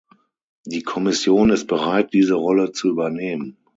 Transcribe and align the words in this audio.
Die 0.65 0.81
Kommission 0.81 1.51
ist 1.51 1.67
bereit, 1.67 2.11
diese 2.13 2.33
Rolle 2.33 2.71
zu 2.71 2.89
übernehmen. 2.89 3.57